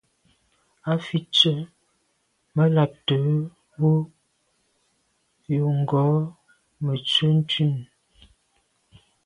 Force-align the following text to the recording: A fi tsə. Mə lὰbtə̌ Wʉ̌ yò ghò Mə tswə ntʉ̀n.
A 0.91 0.93
fi 1.05 1.17
tsə. 1.33 1.53
Mə 2.55 2.63
lὰbtə̌ 2.75 3.21
Wʉ̌ 3.79 3.97
yò 5.55 5.67
ghò 5.89 6.05
Mə 6.83 6.93
tswə 7.07 7.27
ntʉ̀n. 7.39 7.73